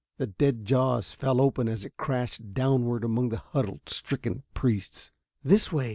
The 0.17 0.25
dead 0.25 0.65
jaws 0.65 1.13
fell 1.13 1.39
open 1.39 1.67
as 1.67 1.85
it 1.85 1.95
crashed 1.95 2.55
downward 2.55 3.03
among 3.03 3.29
the 3.29 3.37
huddled, 3.37 3.87
stricken 3.87 4.41
priests. 4.55 5.11
"This 5.43 5.71
way!" 5.71 5.89